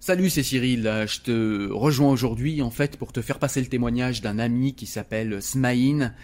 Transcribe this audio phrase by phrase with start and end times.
[0.00, 0.86] Salut, c'est Cyril.
[0.86, 4.74] Euh, Je te rejoins aujourd'hui en fait pour te faire passer le témoignage d'un ami
[4.74, 6.14] qui s'appelle Smaïn,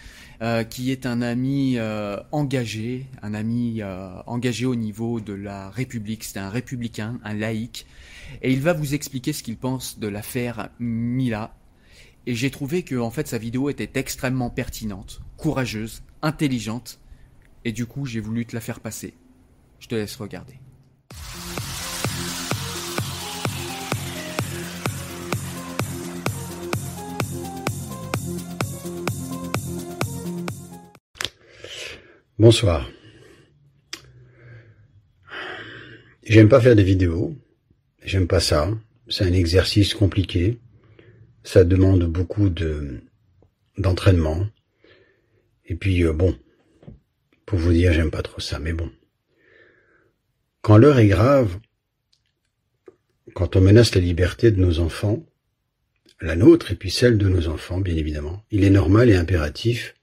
[0.41, 5.69] euh, qui est un ami euh, engagé, un ami euh, engagé au niveau de la
[5.69, 6.23] République.
[6.23, 7.85] C'est un républicain, un laïc,
[8.41, 11.53] et il va vous expliquer ce qu'il pense de l'affaire Mila.
[12.27, 16.99] Et j'ai trouvé que en fait sa vidéo était extrêmement pertinente, courageuse, intelligente,
[17.65, 19.13] et du coup j'ai voulu te la faire passer.
[19.79, 20.59] Je te laisse regarder.
[32.37, 32.91] Bonsoir.
[36.23, 37.33] J'aime pas faire des vidéos.
[38.03, 38.69] J'aime pas ça.
[39.07, 40.59] C'est un exercice compliqué.
[41.43, 42.99] Ça demande beaucoup de
[43.77, 44.45] d'entraînement.
[45.63, 46.37] Et puis euh, bon,
[47.45, 48.91] pour vous dire, j'aime pas trop ça, mais bon.
[50.61, 51.57] Quand l'heure est grave,
[53.33, 55.25] quand on menace la liberté de nos enfants,
[56.19, 59.95] la nôtre et puis celle de nos enfants, bien évidemment, il est normal et impératif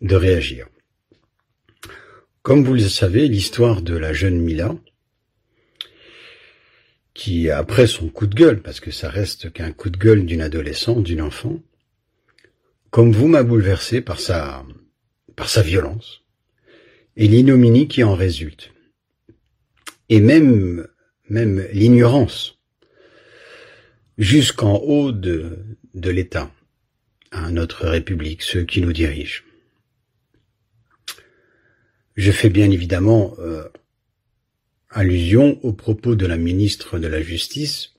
[0.00, 0.68] de réagir.
[2.42, 4.76] Comme vous le savez, l'histoire de la jeune Mila,
[7.14, 10.40] qui après son coup de gueule, parce que ça reste qu'un coup de gueule d'une
[10.40, 11.60] adolescente, d'une enfant,
[12.90, 14.64] comme vous m'a bouleversé par sa,
[15.36, 16.22] par sa violence
[17.16, 18.72] et l'ignominie qui en résulte.
[20.08, 20.86] Et même,
[21.28, 22.58] même l'ignorance
[24.16, 25.58] jusqu'en haut de,
[25.94, 26.50] de l'État,
[27.30, 29.42] à notre République, ceux qui nous dirigent.
[32.18, 33.62] Je fais bien évidemment euh,
[34.90, 37.94] allusion aux propos de la ministre de la Justice,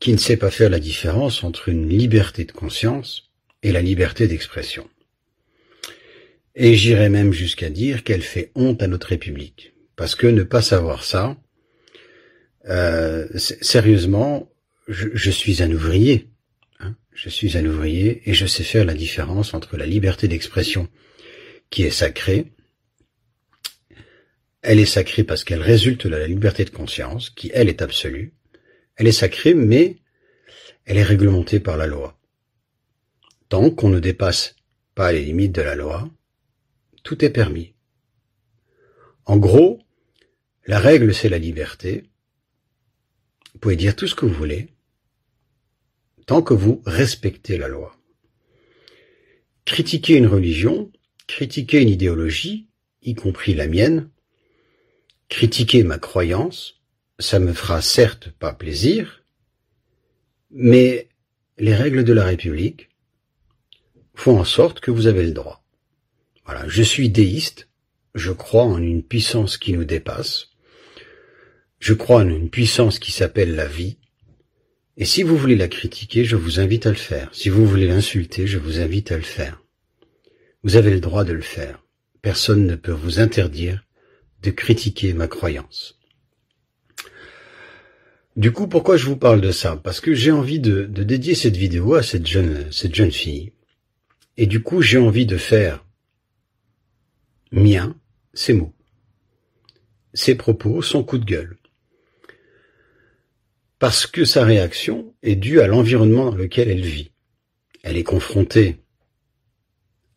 [0.00, 3.30] qui ne sait pas faire la différence entre une liberté de conscience
[3.62, 4.88] et la liberté d'expression.
[6.54, 10.62] Et j'irais même jusqu'à dire qu'elle fait honte à notre République, parce que ne pas
[10.62, 11.36] savoir ça,
[12.70, 14.50] euh, sérieusement,
[14.88, 16.30] je, suis un ouvrier.
[16.80, 20.88] Hein, je suis un ouvrier et je sais faire la différence entre la liberté d'expression,
[21.68, 22.46] qui est sacrée,
[24.68, 28.34] elle est sacrée parce qu'elle résulte de la liberté de conscience, qui elle est absolue.
[28.96, 29.96] Elle est sacrée, mais
[30.84, 32.20] elle est réglementée par la loi.
[33.48, 34.56] Tant qu'on ne dépasse
[34.94, 36.10] pas les limites de la loi,
[37.02, 37.72] tout est permis.
[39.24, 39.80] En gros,
[40.66, 42.04] la règle c'est la liberté.
[43.54, 44.68] Vous pouvez dire tout ce que vous voulez,
[46.26, 47.96] tant que vous respectez la loi.
[49.64, 50.92] Critiquer une religion,
[51.26, 52.68] critiquer une idéologie,
[53.00, 54.10] y compris la mienne,
[55.28, 56.80] critiquer ma croyance,
[57.18, 59.22] ça me fera certes pas plaisir,
[60.50, 61.08] mais
[61.58, 62.88] les règles de la République
[64.14, 65.64] font en sorte que vous avez le droit.
[66.44, 67.68] Voilà, je suis déiste,
[68.14, 70.48] je crois en une puissance qui nous dépasse,
[71.78, 73.98] je crois en une puissance qui s'appelle la vie,
[75.00, 77.32] et si vous voulez la critiquer, je vous invite à le faire.
[77.32, 79.62] Si vous voulez l'insulter, je vous invite à le faire.
[80.64, 81.84] Vous avez le droit de le faire.
[82.20, 83.84] Personne ne peut vous interdire
[84.42, 85.98] de critiquer ma croyance.
[88.36, 89.76] Du coup, pourquoi je vous parle de ça?
[89.76, 93.52] Parce que j'ai envie de, dédier cette vidéo à cette jeune, cette jeune fille.
[94.36, 95.84] Et du coup, j'ai envie de faire
[97.50, 97.96] mien
[98.34, 98.74] ces mots.
[100.14, 101.56] ses propos, son coup de gueule.
[103.80, 107.10] Parce que sa réaction est due à l'environnement dans lequel elle vit.
[107.82, 108.84] Elle est confrontée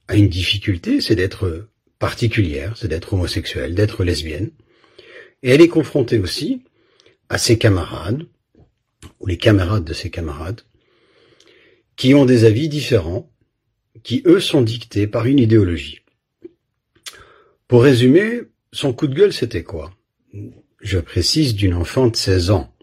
[0.08, 1.71] à une difficulté, c'est d'être
[2.02, 4.50] particulière, c'est d'être homosexuelle, d'être lesbienne.
[5.44, 6.64] Et elle est confrontée aussi
[7.30, 8.24] à ses camarades,
[9.20, 10.62] ou les camarades de ses camarades,
[11.96, 13.32] qui ont des avis différents,
[14.02, 16.00] qui eux sont dictés par une idéologie.
[17.68, 18.42] Pour résumer,
[18.74, 19.96] son coup de gueule c'était quoi?
[20.82, 22.76] Je précise d'une enfant de 16 ans,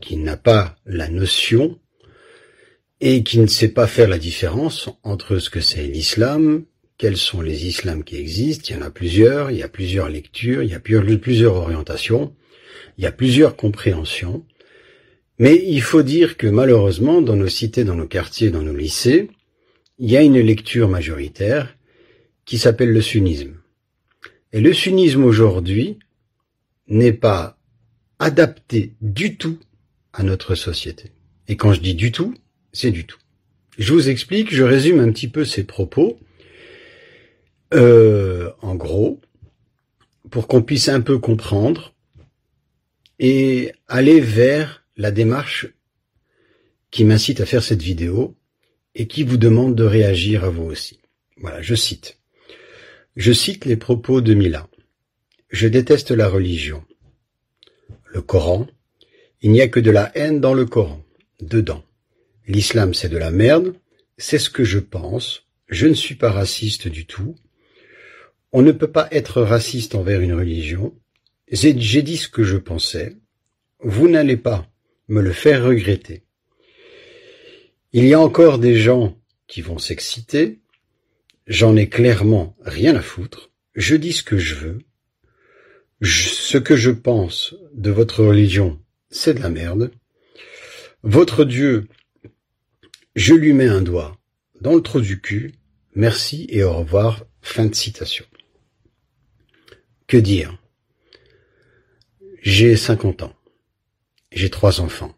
[0.00, 1.78] qui n'a pas la notion
[3.00, 6.64] et qui ne sait pas faire la différence entre ce que c'est l'islam,
[6.98, 10.08] quels sont les islams qui existent, il y en a plusieurs, il y a plusieurs
[10.08, 12.34] lectures, il y a plusieurs orientations,
[12.98, 14.44] il y a plusieurs compréhensions,
[15.38, 19.30] mais il faut dire que malheureusement, dans nos cités, dans nos quartiers, dans nos lycées,
[19.98, 21.76] il y a une lecture majoritaire
[22.44, 23.54] qui s'appelle le sunnisme.
[24.52, 25.98] Et le sunnisme aujourd'hui
[26.88, 27.58] n'est pas
[28.18, 29.58] adapté du tout
[30.12, 31.12] à notre société.
[31.46, 32.34] Et quand je dis du tout,
[32.72, 33.18] c'est du tout.
[33.78, 36.18] Je vous explique, je résume un petit peu ces propos.
[37.74, 39.20] Euh, en gros,
[40.30, 41.94] pour qu'on puisse un peu comprendre
[43.18, 45.68] et aller vers la démarche
[46.90, 48.36] qui m'incite à faire cette vidéo
[48.94, 51.00] et qui vous demande de réagir à vous aussi.
[51.36, 52.18] Voilà, je cite.
[53.16, 54.68] Je cite les propos de Mila.
[55.50, 56.84] Je déteste la religion.
[58.06, 58.66] Le Coran.
[59.40, 61.04] Il n'y a que de la haine dans le Coran.
[61.40, 61.84] Dedans.
[62.46, 63.74] L'islam c'est de la merde.
[64.16, 65.44] C'est ce que je pense.
[65.68, 67.36] Je ne suis pas raciste du tout.
[68.52, 70.94] On ne peut pas être raciste envers une religion.
[71.50, 73.16] J'ai dit ce que je pensais.
[73.80, 74.66] Vous n'allez pas
[75.08, 76.22] me le faire regretter.
[77.92, 80.60] Il y a encore des gens qui vont s'exciter.
[81.46, 83.50] J'en ai clairement rien à foutre.
[83.74, 84.78] Je dis ce que je veux.
[86.02, 88.80] ce que je pense de votre religion,
[89.10, 89.90] c'est de la merde.
[91.02, 91.88] Votre Dieu,
[93.14, 94.18] je lui mets un doigt
[94.60, 95.52] dans le trou du cul.
[95.94, 97.24] Merci et au revoir.
[97.40, 98.24] Fin de citation.
[100.08, 100.56] Que dire?
[102.40, 103.36] J'ai 50 ans.
[104.32, 105.14] J'ai trois enfants.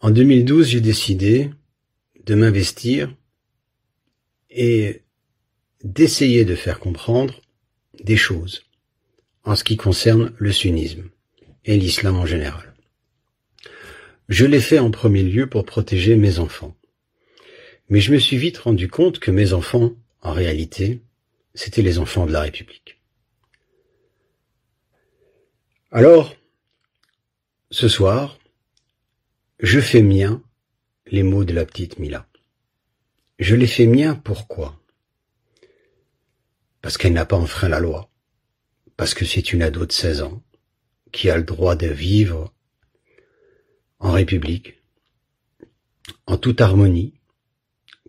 [0.00, 1.50] En 2012, j'ai décidé
[2.24, 3.14] de m'investir
[4.48, 5.02] et
[5.84, 7.42] d'essayer de faire comprendre
[8.02, 8.64] des choses
[9.44, 11.10] en ce qui concerne le sunnisme
[11.66, 12.74] et l'islam en général.
[14.30, 16.74] Je l'ai fait en premier lieu pour protéger mes enfants.
[17.90, 19.92] Mais je me suis vite rendu compte que mes enfants,
[20.22, 21.02] en réalité,
[21.54, 23.01] c'étaient les enfants de la République.
[25.94, 26.34] Alors,
[27.70, 28.38] ce soir,
[29.58, 30.42] je fais mien
[31.04, 32.26] les mots de la petite Mila.
[33.38, 34.80] Je les fais mien pourquoi?
[36.80, 38.10] Parce qu'elle n'a pas enfreint la loi,
[38.96, 40.42] parce que c'est une ado de 16 ans
[41.12, 42.54] qui a le droit de vivre
[43.98, 44.80] en République,
[46.24, 47.20] en toute harmonie,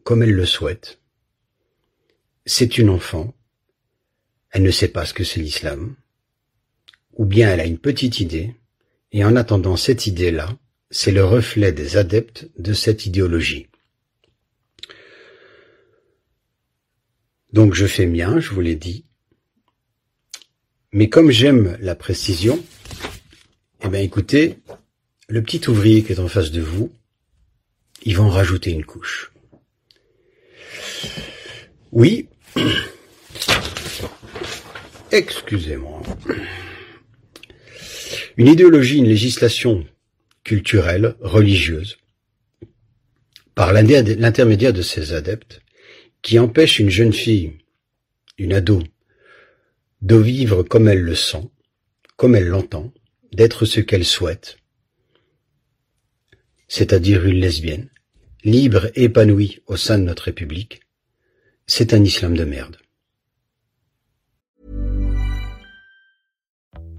[0.05, 1.01] comme elle le souhaite.
[2.45, 3.35] C'est une enfant,
[4.51, 5.97] elle ne sait pas ce que c'est l'islam,
[7.13, 8.55] ou bien elle a une petite idée,
[9.11, 10.57] et en attendant cette idée-là,
[10.89, 13.67] c'est le reflet des adeptes de cette idéologie.
[17.51, 19.05] Donc je fais mien, je vous l'ai dit,
[20.91, 22.63] mais comme j'aime la précision,
[23.83, 24.59] eh bien écoutez,
[25.27, 26.91] le petit ouvrier qui est en face de vous,
[28.03, 29.31] ils vont rajouter une couche.
[31.91, 32.27] Oui,
[35.11, 36.01] excusez-moi.
[38.37, 39.85] Une idéologie, une législation
[40.43, 41.97] culturelle, religieuse,
[43.55, 45.61] par l'intermédiaire de ses adeptes,
[46.21, 47.53] qui empêche une jeune fille,
[48.37, 48.81] une ado,
[50.01, 51.49] de vivre comme elle le sent,
[52.17, 52.91] comme elle l'entend,
[53.31, 54.57] d'être ce qu'elle souhaite,
[56.67, 57.89] c'est-à-dire une lesbienne,
[58.43, 60.81] libre épanouie au sein de notre République,
[61.67, 62.77] c'est un islam de merde.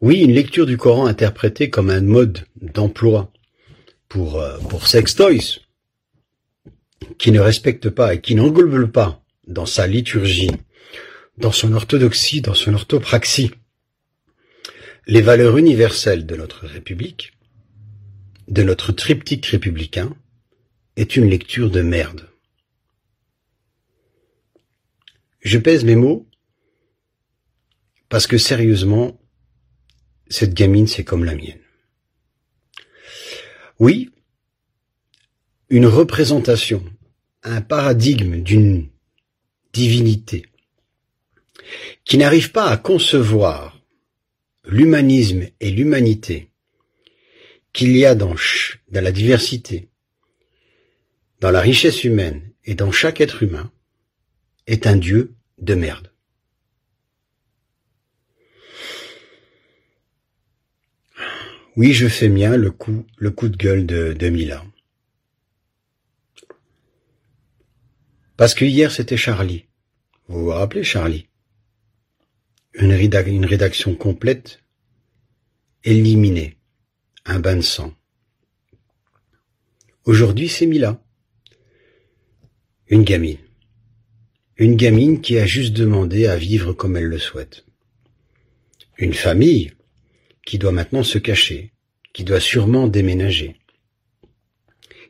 [0.00, 3.32] Oui, une lecture du Coran interprétée comme un mode d'emploi
[4.08, 5.58] pour, euh, pour sex toys,
[7.18, 10.52] qui ne respecte pas et qui n'englobe pas dans sa liturgie,
[11.36, 13.50] dans son orthodoxie, dans son orthopraxie,
[15.08, 17.32] les valeurs universelles de notre République,
[18.46, 20.14] de notre triptyque républicain,
[20.96, 22.28] est une lecture de merde.
[25.40, 26.28] Je pèse mes mots
[28.08, 29.18] parce que sérieusement,
[30.30, 31.60] cette gamine, c'est comme la mienne.
[33.78, 34.10] Oui,
[35.70, 36.84] une représentation,
[37.42, 38.88] un paradigme d'une
[39.72, 40.46] divinité
[42.04, 43.80] qui n'arrive pas à concevoir
[44.64, 46.50] l'humanisme et l'humanité
[47.72, 48.34] qu'il y a dans,
[48.90, 49.88] la diversité,
[51.40, 53.70] dans la richesse humaine et dans chaque être humain,
[54.66, 56.12] est un Dieu de merde.
[61.78, 64.64] Oui, je fais mien le coup, le coup de gueule de, Mila.
[68.36, 69.66] Parce que hier c'était Charlie.
[70.26, 71.28] Vous vous rappelez Charlie?
[72.74, 74.60] Une rédaction complète,
[75.84, 76.56] éliminée,
[77.24, 77.94] un bain de sang.
[80.04, 81.00] Aujourd'hui c'est Mila.
[82.88, 83.38] Une gamine.
[84.56, 87.64] Une gamine qui a juste demandé à vivre comme elle le souhaite.
[88.96, 89.70] Une famille
[90.48, 91.74] qui doit maintenant se cacher,
[92.14, 93.56] qui doit sûrement déménager,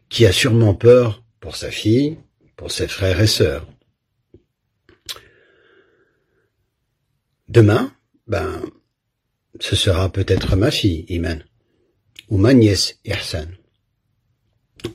[0.09, 2.19] qui a sûrement peur pour sa fille,
[2.57, 3.69] pour ses frères et sœurs.
[7.47, 7.95] Demain,
[8.27, 8.61] ben,
[9.61, 11.45] ce sera peut-être ma fille, Iman,
[12.31, 13.47] ou ma nièce, Ihsan,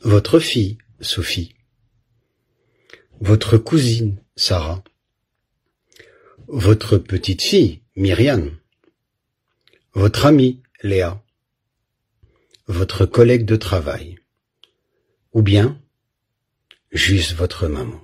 [0.02, 1.56] votre fille, Sophie,
[3.22, 4.84] votre cousine, Sarah,
[6.48, 8.58] votre petite fille, Myriam,
[9.96, 11.24] votre amie Léa,
[12.66, 14.18] votre collègue de travail,
[15.34, 15.80] ou bien
[16.92, 18.04] juste votre maman.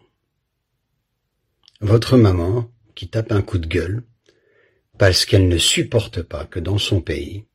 [1.82, 4.04] Votre maman qui tape un coup de gueule
[5.00, 7.46] parce qu'elle ne supporte pas que dans son pays,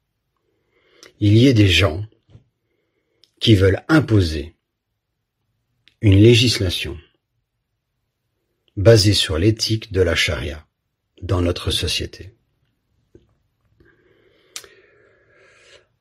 [1.21, 2.05] il y ait des gens
[3.39, 4.57] qui veulent imposer
[6.01, 6.99] une législation
[8.77, 10.67] basée sur l'éthique de la charia
[11.23, 12.35] dans notre société.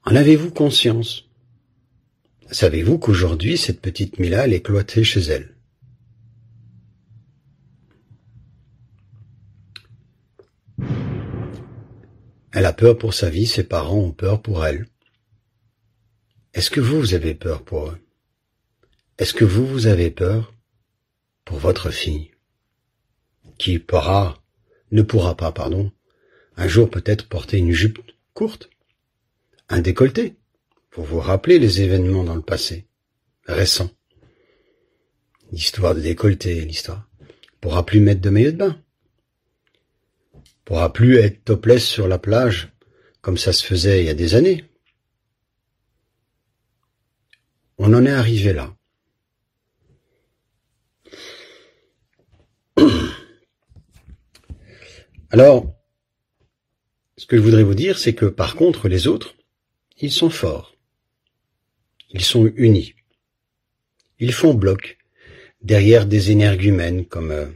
[0.06, 1.30] En avez-vous conscience?
[2.52, 5.56] Savez-vous qu'aujourd'hui, cette petite Mila, est cloîtrée chez elle?
[12.52, 14.88] Elle a peur pour sa vie, ses parents ont peur pour elle.
[16.54, 17.98] Est-ce que vous, vous avez peur pour eux?
[19.18, 20.54] Est-ce que vous, vous avez peur
[21.46, 22.32] pour votre fille?
[23.58, 24.44] Qui pourra,
[24.92, 25.94] ne pourra pas, pardon,
[26.58, 28.00] un jour peut-être porter une jupe
[28.34, 28.70] courte?
[29.70, 30.36] Un décolleté.
[30.96, 32.88] Vous vous rappelez les événements dans le passé,
[33.46, 33.90] récents.
[35.52, 37.10] L'histoire de décolleté, l'histoire.
[37.62, 38.82] Pourra plus mettre de maillot de bain.
[40.66, 42.74] Pourra plus être topless sur la plage,
[43.22, 44.66] comme ça se faisait il y a des années.
[47.78, 48.76] On en est arrivé là.
[55.32, 55.74] Alors,
[57.18, 59.36] ce que je voudrais vous dire, c'est que par contre, les autres,
[59.98, 60.76] ils sont forts.
[62.10, 62.96] Ils sont unis.
[64.20, 64.98] Ils font bloc
[65.62, 67.50] derrière des énergumènes comme euh,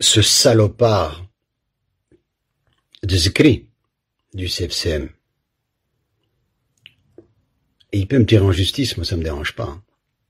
[0.00, 1.26] ce salopard
[3.02, 3.68] de Zikri
[4.32, 5.10] du CFCM.
[7.92, 9.68] Et il peut me tirer en justice, moi ça me dérange pas.
[9.68, 9.84] Hein.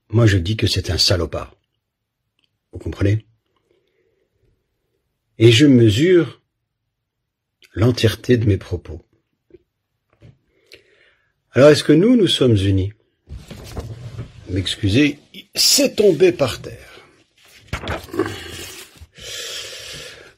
[0.09, 1.55] Moi je dis que c'est un salopard.
[2.71, 3.25] Vous comprenez?
[5.37, 6.41] Et je mesure
[7.73, 9.01] l'entièreté de mes propos.
[11.55, 12.91] Alors est-ce que nous, nous sommes unis?
[14.49, 15.19] M'excusez,
[15.55, 17.01] c'est tombé par terre.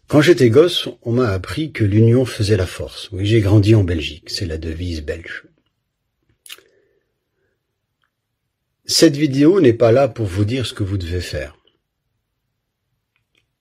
[0.07, 3.09] Quand j'étais gosse, on m'a appris que l'union faisait la force.
[3.11, 5.45] Oui, j'ai grandi en Belgique, c'est la devise belge.
[8.85, 11.57] Cette vidéo n'est pas là pour vous dire ce que vous devez faire.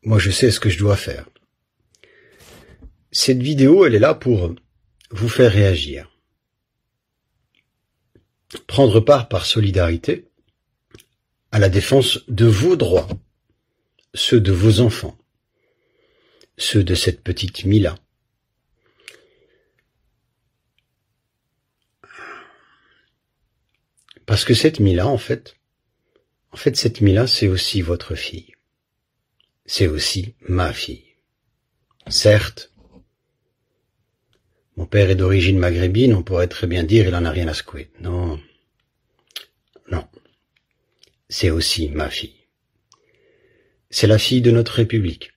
[0.03, 1.27] Moi, je sais ce que je dois faire.
[3.11, 4.55] Cette vidéo, elle est là pour
[5.11, 6.16] vous faire réagir.
[8.67, 10.29] Prendre part par solidarité
[11.51, 13.09] à la défense de vos droits,
[14.15, 15.19] ceux de vos enfants,
[16.57, 17.97] ceux de cette petite Mila.
[24.27, 25.57] Parce que cette Mila, en fait,
[26.51, 28.55] en fait, cette Mila, c'est aussi votre fille.
[29.67, 31.17] C'est aussi ma fille.
[32.09, 32.73] Certes,
[34.77, 37.55] mon père est d'origine maghrébine, on pourrait très bien dire il en a rien à
[37.55, 37.91] secouer.
[38.01, 38.39] Non.
[39.91, 40.07] Non.
[41.29, 42.37] C'est aussi ma fille.
[43.91, 45.33] C'est la fille de notre République.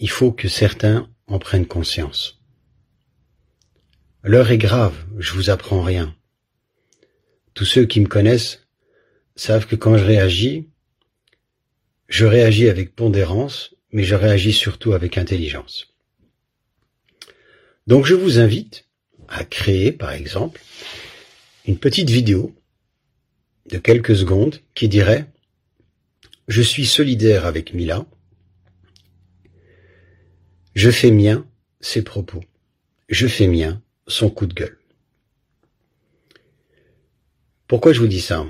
[0.00, 2.40] Il faut que certains en prennent conscience.
[4.24, 6.16] L'heure est grave, je vous apprends rien.
[7.54, 8.66] Tous ceux qui me connaissent
[9.36, 10.68] savent que quand je réagis,
[12.08, 15.97] je réagis avec pondérance, mais je réagis surtout avec intelligence.
[17.88, 18.84] Donc je vous invite
[19.28, 20.60] à créer, par exemple,
[21.66, 22.54] une petite vidéo
[23.70, 25.24] de quelques secondes qui dirait
[26.48, 28.04] Je suis solidaire avec Mila,
[30.74, 31.46] je fais mien
[31.80, 32.44] ses propos,
[33.08, 34.78] je fais mien son coup de gueule.
[37.68, 38.46] Pourquoi je vous dis ça?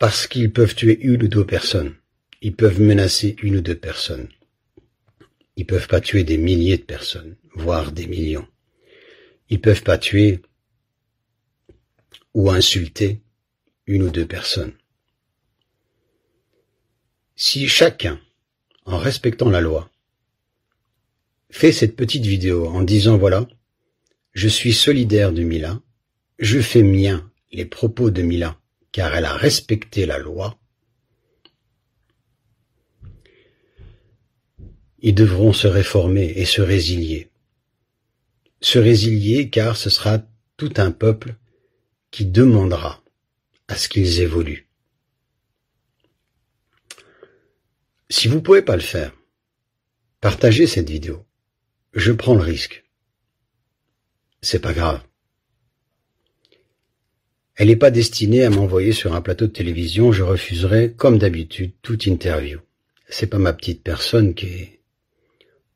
[0.00, 1.94] Parce qu'ils peuvent tuer une ou deux personnes,
[2.42, 4.28] ils peuvent menacer une ou deux personnes.
[5.56, 8.46] Ils peuvent pas tuer des milliers de personnes, voire des millions.
[9.48, 10.40] Ils peuvent pas tuer
[12.34, 13.20] ou insulter
[13.86, 14.72] une ou deux personnes.
[17.34, 18.20] Si chacun,
[18.84, 19.90] en respectant la loi,
[21.50, 23.48] fait cette petite vidéo en disant voilà,
[24.32, 25.80] je suis solidaire de Mila,
[26.38, 28.60] je fais mien les propos de Mila
[28.92, 30.59] car elle a respecté la loi,
[35.02, 37.30] ils devront se réformer et se résilier.
[38.60, 40.22] Se résilier car ce sera
[40.56, 41.36] tout un peuple
[42.10, 43.02] qui demandera
[43.68, 44.68] à ce qu'ils évoluent.
[48.10, 49.12] Si vous pouvez pas le faire,
[50.20, 51.24] partagez cette vidéo.
[51.94, 52.84] Je prends le risque.
[54.42, 55.00] C'est pas grave.
[57.54, 61.72] Elle n'est pas destinée à m'envoyer sur un plateau de télévision, je refuserai, comme d'habitude,
[61.82, 62.58] toute interview.
[63.08, 64.79] C'est pas ma petite personne qui est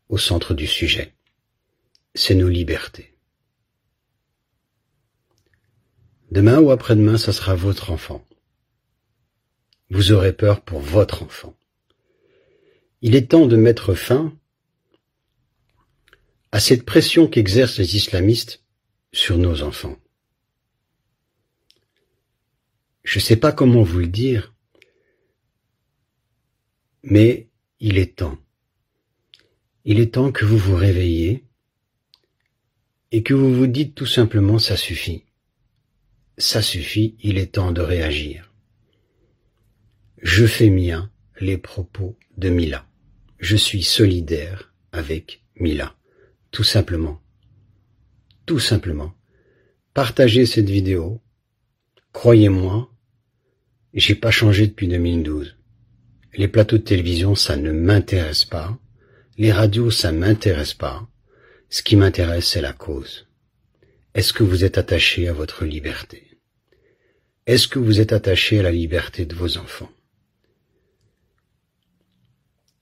[0.09, 1.15] au centre du sujet.
[2.15, 3.15] C'est nos libertés.
[6.31, 8.27] Demain ou après-demain, ça sera votre enfant.
[9.91, 11.57] Vous aurez peur pour votre enfant.
[13.03, 14.37] Il est temps de mettre fin
[16.51, 18.65] à cette pression qu'exercent les islamistes
[19.13, 19.97] sur nos enfants.
[23.03, 24.55] Je ne sais pas comment vous le dire,
[27.03, 27.49] mais
[27.81, 28.39] il est temps.
[29.87, 31.45] Il est temps que vous vous réveilliez
[33.13, 35.25] et que vous vous dites tout simplement ça suffit.
[36.39, 38.51] Ça suffit, il est temps de réagir.
[40.23, 42.87] Je fais mien les propos de Mila.
[43.39, 45.95] Je suis solidaire avec Mila.
[46.51, 47.21] Tout simplement.
[48.47, 49.13] Tout simplement.
[49.93, 51.21] Partagez cette vidéo.
[52.13, 52.91] Croyez-moi,
[53.93, 55.57] j'ai pas changé depuis 2012.
[56.37, 58.79] Les plateaux de télévision, ça ne m'intéresse pas.
[59.37, 61.09] Les radios, ça m'intéresse pas.
[61.69, 63.27] Ce qui m'intéresse, c'est la cause.
[64.15, 66.39] Est-ce que vous êtes attaché à votre liberté?
[67.47, 69.91] Est-ce que vous êtes attaché à la liberté de vos enfants?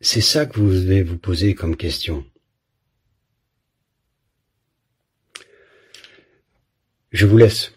[0.02, 2.26] C'est ça que vous devez vous poser comme question.
[7.12, 7.72] Je vous laisse.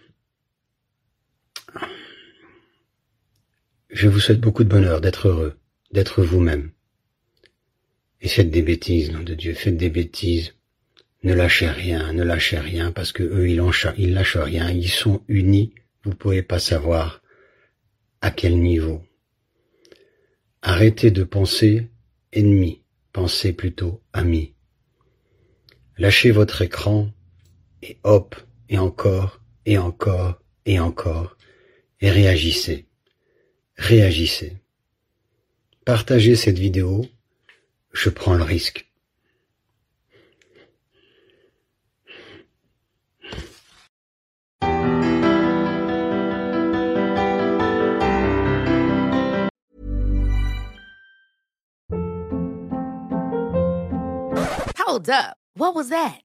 [3.90, 5.58] Je vous souhaite beaucoup de bonheur, d'être heureux,
[5.92, 6.72] d'être vous-même.
[8.26, 10.56] Et faites des bêtises, nom de Dieu, faites des bêtises.
[11.22, 13.58] Ne lâchez rien, ne lâchez rien, parce que eux, ils,
[14.14, 17.22] lâchent rien, ils sont unis, vous pouvez pas savoir
[18.22, 19.04] à quel niveau.
[20.64, 21.88] Arrêtez de penser
[22.34, 22.82] ennemi,
[23.14, 24.56] pensez plutôt ami.
[26.00, 27.12] Lâchez votre écran,
[27.84, 28.36] et hop,
[28.70, 31.38] et encore, et encore, et encore,
[32.02, 32.88] et réagissez.
[33.78, 34.54] Réagissez.
[35.86, 37.06] Partagez cette vidéo
[37.96, 38.86] je prends le risque.
[54.78, 55.38] Hold up.
[55.56, 56.25] What was that?